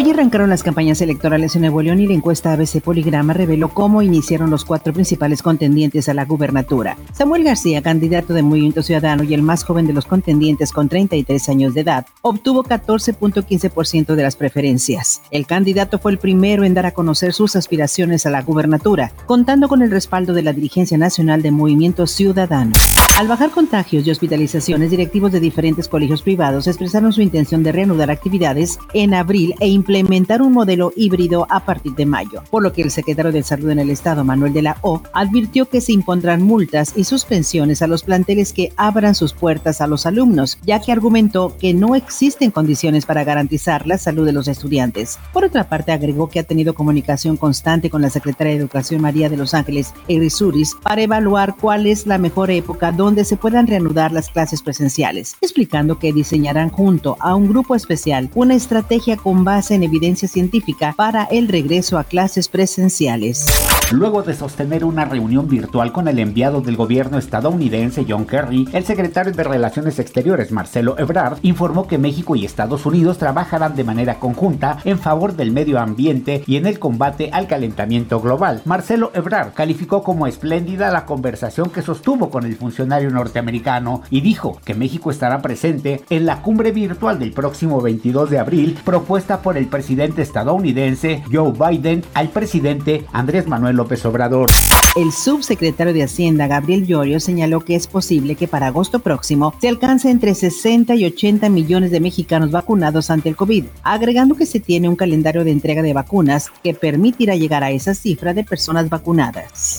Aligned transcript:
Hoy 0.00 0.08
arrancaron 0.10 0.48
las 0.48 0.62
campañas 0.62 1.00
electorales 1.00 1.56
en 1.56 1.62
Nuevo 1.62 1.82
León 1.82 1.98
y 1.98 2.06
la 2.06 2.14
encuesta 2.14 2.52
ABC 2.52 2.80
Poligrama 2.80 3.32
reveló 3.32 3.70
cómo 3.70 4.00
iniciaron 4.00 4.48
los 4.48 4.64
cuatro 4.64 4.92
principales 4.92 5.42
contendientes 5.42 6.08
a 6.08 6.14
la 6.14 6.24
gubernatura. 6.24 6.96
Samuel 7.12 7.42
García, 7.42 7.82
candidato 7.82 8.32
de 8.32 8.44
Movimiento 8.44 8.84
Ciudadano 8.84 9.24
y 9.24 9.34
el 9.34 9.42
más 9.42 9.64
joven 9.64 9.88
de 9.88 9.92
los 9.92 10.06
contendientes 10.06 10.70
con 10.70 10.88
33 10.88 11.48
años 11.48 11.74
de 11.74 11.80
edad, 11.80 12.06
obtuvo 12.22 12.62
14.15% 12.62 14.14
de 14.14 14.22
las 14.22 14.36
preferencias. 14.36 15.20
El 15.32 15.48
candidato 15.48 15.98
fue 15.98 16.12
el 16.12 16.18
primero 16.18 16.62
en 16.62 16.74
dar 16.74 16.86
a 16.86 16.92
conocer 16.92 17.32
sus 17.32 17.56
aspiraciones 17.56 18.24
a 18.24 18.30
la 18.30 18.42
gubernatura, 18.42 19.10
contando 19.26 19.66
con 19.66 19.82
el 19.82 19.90
respaldo 19.90 20.32
de 20.32 20.42
la 20.42 20.52
dirigencia 20.52 20.96
nacional 20.96 21.42
de 21.42 21.50
Movimiento 21.50 22.06
Ciudadano. 22.06 22.74
Al 23.18 23.26
bajar 23.26 23.50
contagios 23.50 24.06
y 24.06 24.12
hospitalizaciones, 24.12 24.92
directivos 24.92 25.32
de 25.32 25.40
diferentes 25.40 25.88
colegios 25.88 26.22
privados 26.22 26.68
expresaron 26.68 27.12
su 27.12 27.20
intención 27.20 27.64
de 27.64 27.72
reanudar 27.72 28.12
actividades 28.12 28.78
en 28.94 29.12
abril 29.12 29.56
e 29.58 29.66
implementar 29.88 30.42
un 30.42 30.52
modelo 30.52 30.92
híbrido 30.96 31.46
a 31.48 31.60
partir 31.60 31.94
de 31.94 32.04
mayo, 32.04 32.42
por 32.50 32.62
lo 32.62 32.74
que 32.74 32.82
el 32.82 32.90
secretario 32.90 33.32
de 33.32 33.42
Salud 33.42 33.70
en 33.70 33.78
el 33.78 33.88
Estado, 33.88 34.22
Manuel 34.22 34.52
de 34.52 34.60
la 34.60 34.76
O, 34.82 35.02
advirtió 35.14 35.66
que 35.66 35.80
se 35.80 35.92
impondrán 35.92 36.42
multas 36.42 36.92
y 36.94 37.04
suspensiones 37.04 37.80
a 37.80 37.86
los 37.86 38.02
planteles 38.02 38.52
que 38.52 38.70
abran 38.76 39.14
sus 39.14 39.32
puertas 39.32 39.80
a 39.80 39.86
los 39.86 40.04
alumnos, 40.04 40.58
ya 40.62 40.80
que 40.80 40.92
argumentó 40.92 41.56
que 41.58 41.72
no 41.72 41.94
existen 41.94 42.50
condiciones 42.50 43.06
para 43.06 43.24
garantizar 43.24 43.86
la 43.86 43.96
salud 43.96 44.26
de 44.26 44.34
los 44.34 44.46
estudiantes. 44.46 45.18
Por 45.32 45.44
otra 45.44 45.70
parte, 45.70 45.92
agregó 45.92 46.28
que 46.28 46.40
ha 46.40 46.44
tenido 46.44 46.74
comunicación 46.74 47.38
constante 47.38 47.88
con 47.88 48.02
la 48.02 48.10
secretaria 48.10 48.52
de 48.52 48.58
Educación 48.58 49.00
María 49.00 49.30
de 49.30 49.38
Los 49.38 49.54
Ángeles, 49.54 49.94
Suris, 50.28 50.76
para 50.82 51.00
evaluar 51.00 51.56
cuál 51.58 51.86
es 51.86 52.06
la 52.06 52.18
mejor 52.18 52.50
época 52.50 52.92
donde 52.92 53.24
se 53.24 53.38
puedan 53.38 53.66
reanudar 53.66 54.12
las 54.12 54.28
clases 54.28 54.60
presenciales, 54.60 55.36
explicando 55.40 55.98
que 55.98 56.12
diseñarán 56.12 56.68
junto 56.68 57.16
a 57.20 57.34
un 57.34 57.48
grupo 57.48 57.74
especial 57.74 58.28
una 58.34 58.54
estrategia 58.54 59.16
con 59.16 59.44
base 59.44 59.74
en 59.74 59.77
evidencia 59.82 60.28
científica 60.28 60.94
para 60.96 61.24
el 61.24 61.48
regreso 61.48 61.98
a 61.98 62.04
clases 62.04 62.48
presenciales. 62.48 63.46
Luego 63.90 64.22
de 64.22 64.34
sostener 64.34 64.84
una 64.84 65.06
reunión 65.06 65.48
virtual 65.48 65.92
con 65.92 66.08
el 66.08 66.18
enviado 66.18 66.60
del 66.60 66.76
gobierno 66.76 67.16
estadounidense 67.16 68.04
John 68.06 68.26
Kerry, 68.26 68.68
el 68.74 68.84
secretario 68.84 69.32
de 69.32 69.42
Relaciones 69.42 69.98
Exteriores 69.98 70.52
Marcelo 70.52 70.98
Ebrard 70.98 71.38
informó 71.40 71.86
que 71.86 71.96
México 71.96 72.36
y 72.36 72.44
Estados 72.44 72.84
Unidos 72.84 73.16
trabajarán 73.16 73.76
de 73.76 73.84
manera 73.84 74.18
conjunta 74.18 74.76
en 74.84 74.98
favor 74.98 75.36
del 75.36 75.52
medio 75.52 75.80
ambiente 75.80 76.44
y 76.46 76.56
en 76.56 76.66
el 76.66 76.78
combate 76.78 77.30
al 77.32 77.46
calentamiento 77.46 78.20
global. 78.20 78.60
Marcelo 78.66 79.10
Ebrard 79.14 79.54
calificó 79.54 80.02
como 80.02 80.26
espléndida 80.26 80.90
la 80.90 81.06
conversación 81.06 81.70
que 81.70 81.80
sostuvo 81.80 82.28
con 82.28 82.44
el 82.44 82.56
funcionario 82.56 83.08
norteamericano 83.08 84.02
y 84.10 84.20
dijo 84.20 84.60
que 84.66 84.74
México 84.74 85.10
estará 85.10 85.40
presente 85.40 86.02
en 86.10 86.26
la 86.26 86.42
cumbre 86.42 86.72
virtual 86.72 87.18
del 87.18 87.32
próximo 87.32 87.80
22 87.80 88.28
de 88.28 88.38
abril 88.38 88.78
propuesta 88.84 89.40
por 89.40 89.56
el 89.56 89.66
presidente 89.66 90.20
estadounidense 90.20 91.22
Joe 91.32 91.52
Biden 91.52 92.04
al 92.12 92.28
presidente 92.28 93.06
Andrés 93.14 93.46
Manuel 93.46 93.77
López 93.78 94.04
Obrador. 94.04 94.50
El 94.96 95.12
subsecretario 95.12 95.94
de 95.94 96.02
Hacienda, 96.02 96.48
Gabriel 96.48 96.86
Llorio, 96.86 97.20
señaló 97.20 97.60
que 97.60 97.76
es 97.76 97.86
posible 97.86 98.34
que 98.34 98.48
para 98.48 98.66
agosto 98.66 98.98
próximo 98.98 99.54
se 99.60 99.68
alcance 99.68 100.10
entre 100.10 100.34
60 100.34 100.94
y 100.96 101.06
80 101.06 101.48
millones 101.48 101.90
de 101.90 102.00
mexicanos 102.00 102.50
vacunados 102.50 103.08
ante 103.08 103.28
el 103.28 103.36
COVID, 103.36 103.64
agregando 103.84 104.34
que 104.34 104.44
se 104.44 104.60
tiene 104.60 104.88
un 104.88 104.96
calendario 104.96 105.44
de 105.44 105.52
entrega 105.52 105.82
de 105.82 105.94
vacunas 105.94 106.50
que 106.64 106.74
permitirá 106.74 107.36
llegar 107.36 107.62
a 107.62 107.70
esa 107.70 107.94
cifra 107.94 108.34
de 108.34 108.44
personas 108.44 108.88
vacunadas. 108.88 109.78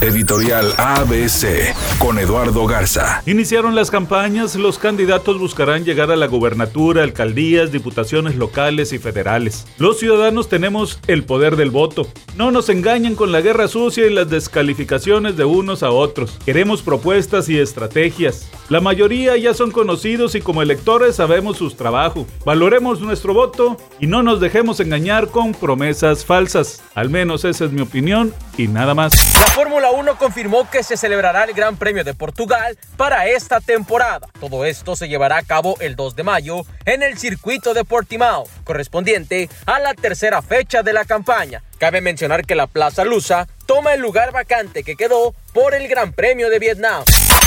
Editorial 0.00 0.72
ABC 0.78 1.74
con 1.98 2.18
Eduardo 2.18 2.66
Garza. 2.66 3.22
Iniciaron 3.26 3.74
las 3.74 3.90
campañas, 3.90 4.54
los 4.56 4.78
candidatos 4.78 5.38
buscarán 5.38 5.84
llegar 5.84 6.10
a 6.10 6.16
la 6.16 6.26
gubernatura, 6.26 7.02
alcaldías, 7.02 7.70
diputaciones 7.70 8.36
locales 8.36 8.92
y 8.92 8.98
federales. 8.98 9.66
Los 9.78 9.98
ciudadanos 9.98 10.48
tenemos 10.48 11.00
el 11.06 11.24
poder 11.24 11.56
del 11.56 11.70
voto. 11.70 12.06
No 12.36 12.50
nos 12.50 12.68
engañen 12.68 13.14
con 13.14 13.32
la 13.34 13.40
guerra 13.40 13.66
sucia 13.66 14.06
y 14.06 14.10
las 14.10 14.30
descalificaciones 14.30 15.36
de 15.36 15.44
unos 15.44 15.82
a 15.82 15.90
otros. 15.90 16.38
Queremos 16.44 16.82
propuestas 16.82 17.48
y 17.48 17.58
estrategias. 17.58 18.48
La 18.68 18.80
mayoría 18.80 19.36
ya 19.36 19.54
son 19.54 19.72
conocidos 19.72 20.36
y 20.36 20.40
como 20.40 20.62
electores 20.62 21.16
sabemos 21.16 21.56
sus 21.56 21.76
trabajos. 21.76 22.28
Valoremos 22.44 23.00
nuestro 23.00 23.34
voto 23.34 23.76
y 23.98 24.06
no 24.06 24.22
nos 24.22 24.38
dejemos 24.38 24.78
engañar 24.78 25.30
con 25.30 25.50
promesas 25.52 26.24
falsas. 26.24 26.80
Al 26.94 27.10
menos 27.10 27.44
esa 27.44 27.64
es 27.64 27.72
mi 27.72 27.80
opinión 27.80 28.32
y 28.56 28.68
nada 28.68 28.94
más. 28.94 29.14
La 29.34 29.46
Fórmula 29.46 29.90
1 29.90 30.16
confirmó 30.16 30.70
que 30.70 30.84
se 30.84 30.96
celebrará 30.96 31.42
el 31.42 31.54
Gran 31.54 31.76
Premio 31.76 32.04
de 32.04 32.14
Portugal 32.14 32.78
para 32.96 33.26
esta 33.26 33.60
temporada. 33.60 34.28
Todo 34.38 34.64
esto 34.64 34.94
se 34.94 35.08
llevará 35.08 35.38
a 35.38 35.42
cabo 35.42 35.74
el 35.80 35.96
2 35.96 36.14
de 36.14 36.22
mayo 36.22 36.62
en 36.84 37.02
el 37.02 37.18
circuito 37.18 37.74
de 37.74 37.84
Portimao, 37.84 38.44
correspondiente 38.62 39.50
a 39.66 39.80
la 39.80 39.94
tercera 39.94 40.40
fecha 40.40 40.84
de 40.84 40.92
la 40.92 41.04
campaña. 41.04 41.64
Cabe 41.84 42.00
mencionar 42.00 42.46
que 42.46 42.54
la 42.54 42.66
Plaza 42.66 43.04
Lusa 43.04 43.46
toma 43.66 43.92
el 43.92 44.00
lugar 44.00 44.32
vacante 44.32 44.84
que 44.84 44.96
quedó 44.96 45.34
por 45.52 45.74
el 45.74 45.86
Gran 45.86 46.14
Premio 46.14 46.48
de 46.48 46.58
Vietnam. 46.58 47.04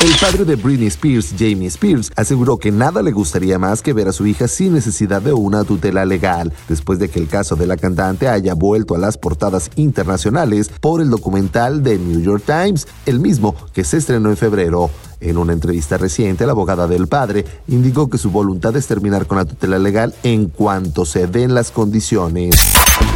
El 0.00 0.14
padre 0.20 0.44
de 0.44 0.54
Britney 0.54 0.86
Spears, 0.86 1.34
Jamie 1.36 1.66
Spears, 1.66 2.12
aseguró 2.14 2.56
que 2.56 2.70
nada 2.70 3.02
le 3.02 3.10
gustaría 3.10 3.58
más 3.58 3.82
que 3.82 3.92
ver 3.92 4.06
a 4.06 4.12
su 4.12 4.28
hija 4.28 4.46
sin 4.46 4.72
necesidad 4.72 5.20
de 5.20 5.32
una 5.32 5.64
tutela 5.64 6.04
legal, 6.04 6.52
después 6.68 7.00
de 7.00 7.08
que 7.08 7.18
el 7.18 7.26
caso 7.26 7.56
de 7.56 7.66
la 7.66 7.76
cantante 7.76 8.28
haya 8.28 8.54
vuelto 8.54 8.94
a 8.94 8.98
las 8.98 9.18
portadas 9.18 9.68
internacionales 9.74 10.70
por 10.80 11.00
el 11.00 11.10
documental 11.10 11.82
de 11.82 11.98
New 11.98 12.20
York 12.20 12.44
Times, 12.46 12.86
el 13.06 13.18
mismo 13.18 13.56
que 13.72 13.82
se 13.82 13.96
estrenó 13.96 14.30
en 14.30 14.36
febrero. 14.36 14.90
En 15.20 15.38
una 15.38 15.54
entrevista 15.54 15.98
reciente, 15.98 16.46
la 16.46 16.52
abogada 16.52 16.86
del 16.86 17.08
padre 17.08 17.44
indicó 17.66 18.08
que 18.08 18.16
su 18.16 18.30
voluntad 18.30 18.76
es 18.76 18.86
terminar 18.86 19.26
con 19.26 19.38
la 19.38 19.44
tutela 19.44 19.80
legal 19.80 20.14
en 20.22 20.46
cuanto 20.46 21.04
se 21.04 21.26
den 21.26 21.52
las 21.52 21.72
condiciones. 21.72 22.54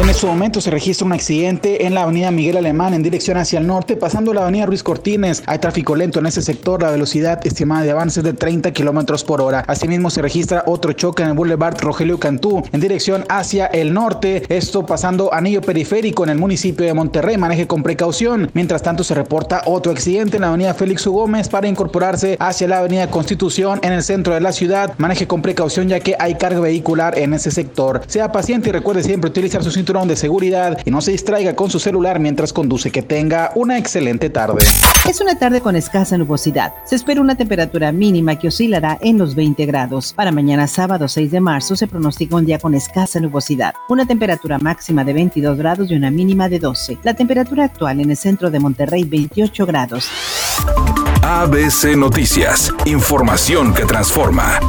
En 0.00 0.08
este 0.08 0.28
momento 0.28 0.60
se 0.60 0.70
registra 0.70 1.04
un 1.04 1.12
accidente 1.12 1.84
en 1.84 1.92
la 1.92 2.02
avenida 2.02 2.30
Miguel 2.30 2.56
Alemán 2.56 2.94
en 2.94 3.02
dirección 3.02 3.36
hacia 3.36 3.58
el 3.58 3.66
norte, 3.66 3.96
pasando 3.96 4.32
la 4.32 4.42
avenida 4.42 4.64
Ruiz 4.64 4.84
Cortines. 4.84 5.42
Hay 5.46 5.58
tráfico 5.58 5.96
lento 5.96 6.20
en 6.20 6.26
ese 6.26 6.40
sector, 6.40 6.80
la 6.80 6.92
velocidad 6.92 7.44
estimada 7.44 7.82
de 7.82 7.90
avance 7.90 8.20
es 8.20 8.24
de 8.24 8.32
30 8.32 8.70
kilómetros 8.70 9.24
por 9.24 9.40
hora. 9.40 9.64
Asimismo, 9.66 10.08
se 10.10 10.22
registra 10.22 10.62
otro 10.66 10.92
choque 10.92 11.24
en 11.24 11.30
el 11.30 11.34
Boulevard 11.34 11.80
Rogelio 11.80 12.20
Cantú 12.20 12.62
en 12.70 12.80
dirección 12.80 13.24
hacia 13.28 13.66
el 13.66 13.92
norte. 13.92 14.44
Esto 14.48 14.86
pasando 14.86 15.34
anillo 15.34 15.62
periférico 15.62 16.22
en 16.22 16.30
el 16.30 16.38
municipio 16.38 16.86
de 16.86 16.94
Monterrey. 16.94 17.36
Maneje 17.36 17.66
con 17.66 17.82
precaución. 17.82 18.52
Mientras 18.54 18.82
tanto, 18.82 19.02
se 19.02 19.14
reporta 19.16 19.62
otro 19.66 19.90
accidente 19.90 20.36
en 20.36 20.42
la 20.42 20.48
avenida 20.50 20.74
Félix 20.74 21.08
U. 21.08 21.12
Gómez 21.12 21.48
para 21.48 21.66
incorporarse 21.66 22.36
hacia 22.38 22.68
la 22.68 22.78
avenida 22.78 23.10
Constitución 23.10 23.80
en 23.82 23.94
el 23.94 24.04
centro 24.04 24.32
de 24.32 24.40
la 24.40 24.52
ciudad. 24.52 24.94
Maneje 24.98 25.26
con 25.26 25.42
precaución 25.42 25.88
ya 25.88 25.98
que 25.98 26.14
hay 26.20 26.36
carga 26.36 26.60
vehicular 26.60 27.18
en 27.18 27.34
ese 27.34 27.50
sector. 27.50 28.02
Sea 28.06 28.30
paciente 28.30 28.68
y 28.68 28.72
recuerde 28.72 29.02
siempre 29.02 29.28
utilizar 29.28 29.64
su 29.64 29.72
cinturón 29.88 30.08
de 30.08 30.16
seguridad 30.16 30.78
y 30.84 30.90
no 30.90 31.00
se 31.00 31.12
distraiga 31.12 31.56
con 31.56 31.70
su 31.70 31.78
celular 31.78 32.20
mientras 32.20 32.52
conduce. 32.52 32.90
Que 32.90 33.00
tenga 33.00 33.52
una 33.54 33.78
excelente 33.78 34.28
tarde. 34.28 34.62
Es 35.08 35.22
una 35.22 35.38
tarde 35.38 35.62
con 35.62 35.76
escasa 35.76 36.18
nubosidad. 36.18 36.74
Se 36.84 36.94
espera 36.94 37.22
una 37.22 37.36
temperatura 37.36 37.90
mínima 37.90 38.38
que 38.38 38.48
oscilará 38.48 38.98
en 39.00 39.16
los 39.16 39.34
20 39.34 39.64
grados. 39.64 40.12
Para 40.12 40.30
mañana 40.30 40.66
sábado 40.66 41.08
6 41.08 41.30
de 41.30 41.40
marzo 41.40 41.74
se 41.74 41.86
pronostica 41.86 42.36
un 42.36 42.44
día 42.44 42.58
con 42.58 42.74
escasa 42.74 43.18
nubosidad. 43.18 43.72
Una 43.88 44.06
temperatura 44.06 44.58
máxima 44.58 45.04
de 45.04 45.14
22 45.14 45.56
grados 45.56 45.90
y 45.90 45.94
una 45.94 46.10
mínima 46.10 46.50
de 46.50 46.58
12. 46.58 46.98
La 47.02 47.14
temperatura 47.14 47.64
actual 47.64 48.00
en 48.00 48.10
el 48.10 48.16
centro 48.18 48.50
de 48.50 48.60
Monterrey 48.60 49.04
28 49.04 49.64
grados. 49.64 50.10
ABC 51.22 51.96
Noticias. 51.96 52.70
Información 52.84 53.72
que 53.72 53.86
transforma. 53.86 54.60